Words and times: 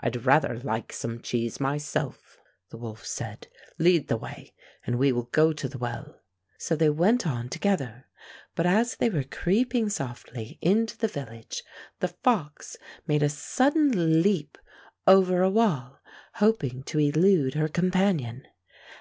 "I'd 0.00 0.26
rather 0.26 0.58
like 0.58 0.92
some 0.92 1.20
cheese 1.22 1.60
myself," 1.60 2.40
the 2.70 2.76
wolf 2.76 3.06
said. 3.06 3.46
"Lead 3.78 4.08
the 4.08 4.16
way 4.16 4.56
and 4.84 4.98
we 4.98 5.12
will 5.12 5.26
go 5.26 5.52
to 5.52 5.68
the 5.68 5.78
well." 5.78 6.20
So 6.58 6.74
they 6.74 6.90
went 6.90 7.28
on 7.28 7.48
together, 7.48 8.06
but 8.56 8.66
as 8.66 8.96
they 8.96 9.06
173 9.08 9.10
Fairy 9.22 9.24
Tale 9.24 9.64
Foxes 9.64 9.78
were 9.78 9.82
creeping 9.84 9.88
softly 9.88 10.58
into 10.60 10.98
the 10.98 11.06
village 11.06 11.62
the 12.00 12.08
fox 12.08 12.76
made 13.06 13.22
a 13.22 13.28
sudden 13.28 14.20
leap 14.24 14.58
over 15.06 15.42
a 15.42 15.48
wall 15.48 16.00
hoping 16.34 16.82
to 16.82 16.98
elude 16.98 17.54
her 17.54 17.68
companion. 17.68 18.48